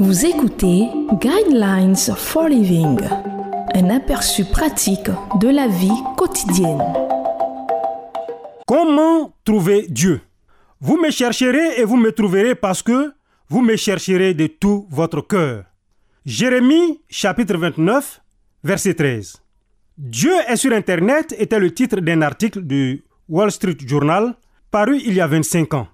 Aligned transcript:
écoutez 0.00 0.88
Guidelines 1.20 1.96
for 2.16 2.48
Living, 2.48 2.98
un 3.74 3.90
aperçu 3.90 4.44
pratique 4.44 5.08
de 5.40 5.48
la 5.48 5.68
vie 5.68 6.02
quotidienne. 6.16 6.82
Comment 8.66 9.34
trouver 9.44 9.86
Dieu? 9.88 10.20
Vous 10.80 10.96
me 10.96 11.10
chercherez 11.10 11.78
et 11.80 11.84
vous 11.84 11.96
me 11.96 12.10
trouverez 12.10 12.54
parce 12.54 12.82
que 12.82 13.12
vous 13.48 13.62
me 13.62 13.76
chercherez 13.76 14.34
de 14.34 14.48
tout 14.48 14.86
votre 14.90 15.20
cœur. 15.20 15.64
Jérémie 16.24 17.00
chapitre 17.08 17.56
29, 17.56 18.20
verset 18.64 18.94
13. 18.94 19.36
Dieu 19.96 20.32
est 20.48 20.56
sur 20.56 20.72
Internet 20.72 21.34
était 21.38 21.60
le 21.60 21.72
titre 21.72 22.00
d'un 22.00 22.22
article 22.22 22.62
du 22.62 23.04
Wall 23.28 23.52
Street 23.52 23.76
Journal 23.86 24.34
paru 24.70 25.00
il 25.04 25.14
y 25.14 25.20
a 25.20 25.26
25 25.26 25.74
ans. 25.74 25.88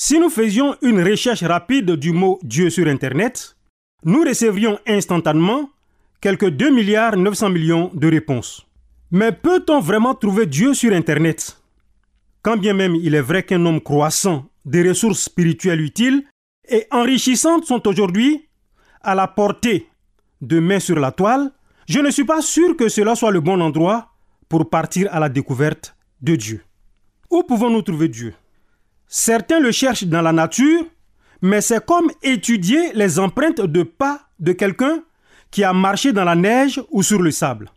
Si 0.00 0.20
nous 0.20 0.30
faisions 0.30 0.76
une 0.80 1.02
recherche 1.02 1.42
rapide 1.42 1.96
du 1.96 2.12
mot 2.12 2.38
Dieu 2.44 2.70
sur 2.70 2.86
Internet, 2.86 3.56
nous 4.04 4.22
recevrions 4.22 4.78
instantanément 4.86 5.70
quelques 6.20 6.50
2 6.50 6.70
milliards 6.70 7.16
900 7.16 7.50
millions 7.50 7.90
de 7.92 8.06
réponses. 8.08 8.64
Mais 9.10 9.32
peut-on 9.32 9.80
vraiment 9.80 10.14
trouver 10.14 10.46
Dieu 10.46 10.72
sur 10.72 10.92
Internet? 10.92 11.60
Quand 12.42 12.56
bien 12.56 12.74
même 12.74 12.94
il 12.94 13.16
est 13.16 13.20
vrai 13.20 13.42
qu'un 13.42 13.66
homme 13.66 13.80
croissant 13.80 14.48
des 14.64 14.88
ressources 14.88 15.22
spirituelles 15.22 15.80
utiles 15.80 16.22
et 16.68 16.86
enrichissantes 16.92 17.64
sont 17.64 17.88
aujourd'hui 17.88 18.46
à 19.00 19.16
la 19.16 19.26
portée 19.26 19.88
de 20.40 20.60
main 20.60 20.78
sur 20.78 21.00
la 21.00 21.10
toile, 21.10 21.50
je 21.88 21.98
ne 21.98 22.12
suis 22.12 22.24
pas 22.24 22.40
sûr 22.40 22.76
que 22.76 22.88
cela 22.88 23.16
soit 23.16 23.32
le 23.32 23.40
bon 23.40 23.60
endroit 23.60 24.12
pour 24.48 24.70
partir 24.70 25.12
à 25.12 25.18
la 25.18 25.28
découverte 25.28 25.96
de 26.22 26.36
Dieu. 26.36 26.62
Où 27.30 27.42
pouvons-nous 27.42 27.82
trouver 27.82 28.06
Dieu? 28.06 28.32
Certains 29.08 29.58
le 29.58 29.72
cherchent 29.72 30.04
dans 30.04 30.20
la 30.20 30.32
nature, 30.32 30.84
mais 31.40 31.62
c'est 31.62 31.84
comme 31.84 32.10
étudier 32.22 32.92
les 32.92 33.18
empreintes 33.18 33.62
de 33.62 33.82
pas 33.82 34.20
de 34.38 34.52
quelqu'un 34.52 35.02
qui 35.50 35.64
a 35.64 35.72
marché 35.72 36.12
dans 36.12 36.24
la 36.24 36.34
neige 36.34 36.80
ou 36.90 37.02
sur 37.02 37.22
le 37.22 37.30
sable. 37.30 37.70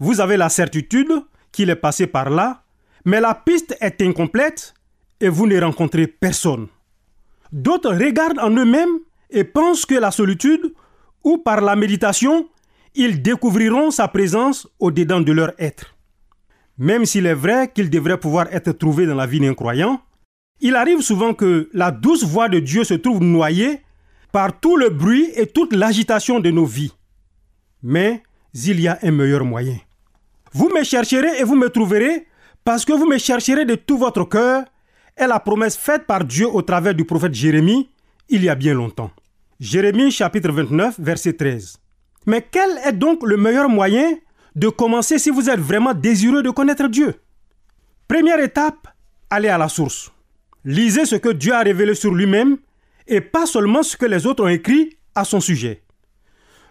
Vous 0.00 0.20
avez 0.20 0.38
la 0.38 0.48
certitude 0.48 1.12
qu'il 1.52 1.68
est 1.68 1.76
passé 1.76 2.06
par 2.06 2.30
là, 2.30 2.62
mais 3.04 3.20
la 3.20 3.34
piste 3.34 3.76
est 3.80 4.00
incomplète 4.00 4.74
et 5.20 5.28
vous 5.28 5.46
ne 5.46 5.60
rencontrez 5.60 6.06
personne. 6.06 6.68
D'autres 7.52 7.94
regardent 7.94 8.40
en 8.40 8.50
eux-mêmes 8.50 8.98
et 9.30 9.44
pensent 9.44 9.84
que 9.84 9.94
la 9.94 10.10
solitude 10.10 10.72
ou 11.22 11.38
par 11.38 11.60
la 11.60 11.76
méditation, 11.76 12.48
ils 12.94 13.20
découvriront 13.20 13.90
sa 13.90 14.08
présence 14.08 14.66
au-dedans 14.78 15.20
de 15.20 15.32
leur 15.32 15.52
être. 15.58 15.94
Même 16.78 17.04
s'il 17.04 17.26
est 17.26 17.34
vrai 17.34 17.70
qu'il 17.72 17.90
devrait 17.90 18.18
pouvoir 18.18 18.46
être 18.52 18.72
trouvé 18.72 19.06
dans 19.06 19.14
la 19.14 19.26
vie 19.26 19.40
d'un 19.40 19.54
croyant, 19.54 20.00
il 20.60 20.76
arrive 20.76 21.00
souvent 21.00 21.34
que 21.34 21.68
la 21.72 21.90
douce 21.90 22.24
voix 22.24 22.48
de 22.48 22.58
Dieu 22.58 22.84
se 22.84 22.94
trouve 22.94 23.22
noyée 23.22 23.80
par 24.32 24.58
tout 24.58 24.76
le 24.76 24.90
bruit 24.90 25.30
et 25.36 25.46
toute 25.46 25.74
l'agitation 25.74 26.40
de 26.40 26.50
nos 26.50 26.64
vies. 26.64 26.92
Mais 27.82 28.22
il 28.54 28.80
y 28.80 28.88
a 28.88 28.98
un 29.02 29.10
meilleur 29.10 29.44
moyen. 29.44 29.76
Vous 30.52 30.68
me 30.68 30.84
chercherez 30.84 31.38
et 31.38 31.44
vous 31.44 31.56
me 31.56 31.68
trouverez 31.68 32.26
parce 32.64 32.84
que 32.84 32.92
vous 32.92 33.06
me 33.06 33.18
chercherez 33.18 33.64
de 33.64 33.74
tout 33.74 33.98
votre 33.98 34.24
cœur 34.24 34.64
est 35.16 35.26
la 35.26 35.38
promesse 35.38 35.76
faite 35.76 36.06
par 36.06 36.24
Dieu 36.24 36.48
au 36.48 36.62
travers 36.62 36.94
du 36.94 37.04
prophète 37.04 37.34
Jérémie 37.34 37.88
il 38.28 38.42
y 38.42 38.48
a 38.48 38.54
bien 38.54 38.74
longtemps. 38.74 39.10
Jérémie 39.60 40.10
chapitre 40.10 40.50
29 40.50 40.98
verset 40.98 41.34
13. 41.34 41.76
Mais 42.26 42.46
quel 42.50 42.78
est 42.84 42.92
donc 42.92 43.22
le 43.22 43.36
meilleur 43.36 43.68
moyen 43.68 44.16
de 44.54 44.68
commencer 44.68 45.18
si 45.18 45.30
vous 45.30 45.50
êtes 45.50 45.60
vraiment 45.60 45.92
désireux 45.92 46.42
de 46.42 46.50
connaître 46.50 46.88
Dieu? 46.88 47.14
Première 48.08 48.40
étape, 48.40 48.88
allez 49.30 49.48
à 49.48 49.58
la 49.58 49.68
source. 49.68 50.13
Lisez 50.64 51.04
ce 51.04 51.16
que 51.16 51.28
Dieu 51.28 51.52
a 51.52 51.60
révélé 51.60 51.94
sur 51.94 52.14
lui-même 52.14 52.56
et 53.06 53.20
pas 53.20 53.46
seulement 53.46 53.82
ce 53.82 53.96
que 53.96 54.06
les 54.06 54.26
autres 54.26 54.44
ont 54.44 54.48
écrit 54.48 54.96
à 55.14 55.24
son 55.24 55.40
sujet. 55.40 55.82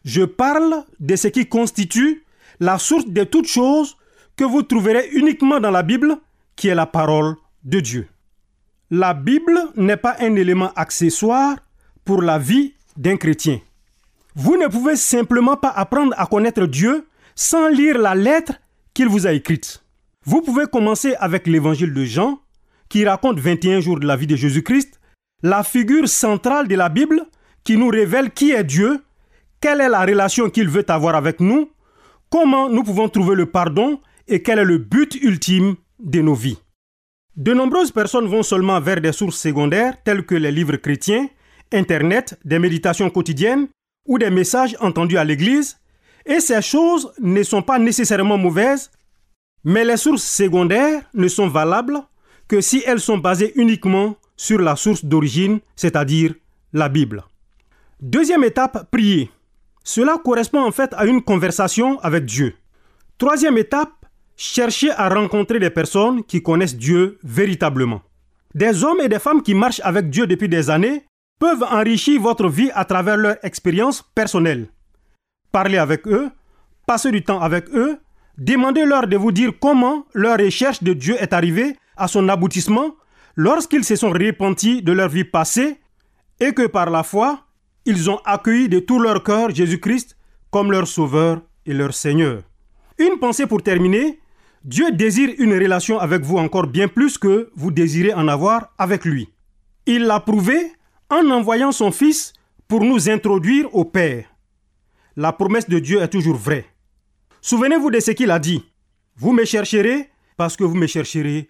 Je 0.03 0.23
parle 0.23 0.83
de 0.99 1.15
ce 1.15 1.27
qui 1.27 1.47
constitue 1.47 2.23
la 2.59 2.77
source 2.77 3.07
de 3.07 3.23
toutes 3.23 3.47
choses 3.47 3.97
que 4.35 4.43
vous 4.43 4.63
trouverez 4.63 5.09
uniquement 5.13 5.59
dans 5.59 5.71
la 5.71 5.83
Bible, 5.83 6.17
qui 6.55 6.67
est 6.67 6.75
la 6.75 6.85
parole 6.85 7.35
de 7.63 7.79
Dieu. 7.79 8.07
La 8.89 9.13
Bible 9.13 9.59
n'est 9.75 9.97
pas 9.97 10.15
un 10.19 10.35
élément 10.35 10.71
accessoire 10.75 11.57
pour 12.03 12.21
la 12.21 12.37
vie 12.37 12.73
d'un 12.97 13.17
chrétien. 13.17 13.59
Vous 14.35 14.57
ne 14.57 14.67
pouvez 14.67 14.95
simplement 14.95 15.55
pas 15.55 15.69
apprendre 15.69 16.13
à 16.17 16.25
connaître 16.25 16.65
Dieu 16.65 17.07
sans 17.35 17.69
lire 17.69 17.97
la 17.97 18.15
lettre 18.15 18.53
qu'il 18.93 19.07
vous 19.07 19.27
a 19.27 19.31
écrite. 19.31 19.83
Vous 20.25 20.41
pouvez 20.41 20.65
commencer 20.65 21.15
avec 21.19 21.47
l'évangile 21.47 21.93
de 21.93 22.03
Jean, 22.05 22.39
qui 22.93 23.05
raconte 23.05 23.39
21 23.39 23.79
jours 23.79 23.99
de 23.99 24.05
la 24.05 24.15
vie 24.15 24.27
de 24.27 24.35
Jésus-Christ, 24.35 24.99
la 25.41 25.63
figure 25.63 26.07
centrale 26.07 26.67
de 26.67 26.75
la 26.75 26.89
Bible 26.89 27.23
qui 27.63 27.75
nous 27.75 27.87
révèle 27.87 28.29
qui 28.29 28.51
est 28.51 28.63
Dieu, 28.63 29.01
quelle 29.59 29.81
est 29.81 29.89
la 29.89 30.05
relation 30.05 30.47
qu'il 30.51 30.69
veut 30.69 30.85
avoir 30.91 31.15
avec 31.15 31.39
nous, 31.39 31.71
comment 32.29 32.69
nous 32.69 32.83
pouvons 32.83 33.09
trouver 33.09 33.33
le 33.33 33.47
pardon 33.47 33.99
et 34.27 34.43
quel 34.43 34.59
est 34.59 34.63
le 34.63 34.77
but 34.77 35.15
ultime 35.23 35.75
de 35.97 36.21
nos 36.21 36.35
vies. 36.35 36.59
De 37.35 37.51
nombreuses 37.55 37.89
personnes 37.89 38.27
vont 38.27 38.43
seulement 38.43 38.79
vers 38.79 39.01
des 39.01 39.11
sources 39.11 39.39
secondaires 39.39 39.95
telles 40.03 40.23
que 40.23 40.35
les 40.35 40.51
livres 40.51 40.75
chrétiens, 40.75 41.27
Internet, 41.71 42.37
des 42.45 42.59
méditations 42.59 43.09
quotidiennes 43.09 43.69
ou 44.07 44.19
des 44.19 44.29
messages 44.29 44.77
entendus 44.79 45.17
à 45.17 45.23
l'église, 45.23 45.79
et 46.27 46.39
ces 46.39 46.61
choses 46.61 47.11
ne 47.19 47.41
sont 47.41 47.63
pas 47.63 47.79
nécessairement 47.79 48.37
mauvaises, 48.37 48.91
mais 49.63 49.83
les 49.83 49.97
sources 49.97 50.23
secondaires 50.23 51.01
ne 51.15 51.27
sont 51.27 51.47
valables 51.47 51.99
que 52.53 52.61
si 52.61 52.83
elles 52.85 52.99
sont 52.99 53.17
basées 53.17 53.51
uniquement 53.55 54.15
sur 54.37 54.59
la 54.59 54.75
source 54.75 55.03
d'origine, 55.03 55.59
c'est-à-dire 55.75 56.35
la 56.71 56.87
Bible. 56.87 57.23
Deuxième 57.99 58.43
étape, 58.43 58.91
prier. 58.91 59.31
Cela 59.83 60.19
correspond 60.23 60.63
en 60.63 60.71
fait 60.71 60.93
à 60.95 61.07
une 61.07 61.23
conversation 61.23 61.99
avec 62.01 62.25
Dieu. 62.25 62.53
Troisième 63.17 63.57
étape, 63.57 64.05
chercher 64.37 64.91
à 64.91 65.09
rencontrer 65.09 65.57
des 65.57 65.71
personnes 65.71 66.23
qui 66.23 66.43
connaissent 66.43 66.77
Dieu 66.77 67.17
véritablement. 67.23 68.03
Des 68.53 68.83
hommes 68.83 69.01
et 69.01 69.09
des 69.09 69.17
femmes 69.17 69.41
qui 69.41 69.55
marchent 69.55 69.81
avec 69.83 70.11
Dieu 70.11 70.27
depuis 70.27 70.47
des 70.47 70.69
années 70.69 71.05
peuvent 71.39 71.65
enrichir 71.71 72.21
votre 72.21 72.47
vie 72.49 72.69
à 72.75 72.85
travers 72.85 73.17
leur 73.17 73.37
expérience 73.41 74.03
personnelle. 74.13 74.67
Parlez 75.51 75.79
avec 75.79 76.07
eux, 76.07 76.29
passez 76.85 77.09
du 77.09 77.23
temps 77.23 77.41
avec 77.41 77.67
eux, 77.73 77.97
demandez-leur 78.37 79.07
de 79.07 79.17
vous 79.17 79.31
dire 79.31 79.53
comment 79.59 80.05
leur 80.13 80.37
recherche 80.37 80.83
de 80.83 80.93
Dieu 80.93 81.15
est 81.19 81.33
arrivée 81.33 81.77
à 81.97 82.07
son 82.07 82.29
aboutissement 82.29 82.95
lorsqu'ils 83.35 83.83
se 83.83 83.95
sont 83.95 84.11
repentis 84.11 84.81
de 84.81 84.91
leur 84.91 85.09
vie 85.09 85.23
passée 85.23 85.77
et 86.39 86.53
que 86.53 86.67
par 86.67 86.89
la 86.89 87.03
foi, 87.03 87.45
ils 87.85 88.09
ont 88.09 88.19
accueilli 88.25 88.69
de 88.69 88.79
tout 88.79 88.99
leur 88.99 89.23
cœur 89.23 89.53
Jésus-Christ 89.53 90.17
comme 90.51 90.71
leur 90.71 90.87
Sauveur 90.87 91.41
et 91.65 91.73
leur 91.73 91.93
Seigneur. 91.93 92.43
Une 92.97 93.17
pensée 93.19 93.47
pour 93.47 93.63
terminer, 93.63 94.19
Dieu 94.63 94.91
désire 94.91 95.31
une 95.39 95.53
relation 95.53 95.99
avec 95.99 96.21
vous 96.21 96.37
encore 96.37 96.67
bien 96.67 96.87
plus 96.87 97.17
que 97.17 97.49
vous 97.55 97.71
désirez 97.71 98.13
en 98.13 98.27
avoir 98.27 98.73
avec 98.77 99.03
lui. 99.03 99.29
Il 99.85 100.05
l'a 100.05 100.19
prouvé 100.19 100.71
en 101.09 101.29
envoyant 101.31 101.71
son 101.71 101.91
Fils 101.91 102.33
pour 102.67 102.81
nous 102.81 103.09
introduire 103.09 103.73
au 103.75 103.83
Père. 103.83 104.25
La 105.15 105.33
promesse 105.33 105.67
de 105.67 105.79
Dieu 105.79 106.01
est 106.01 106.07
toujours 106.07 106.37
vraie. 106.37 106.65
Souvenez-vous 107.41 107.91
de 107.91 107.99
ce 107.99 108.11
qu'il 108.11 108.31
a 108.31 108.39
dit. 108.39 108.63
Vous 109.17 109.33
me 109.33 109.43
chercherez 109.43 110.09
parce 110.37 110.55
que 110.55 110.63
vous 110.63 110.75
me 110.75 110.87
chercherez 110.87 111.49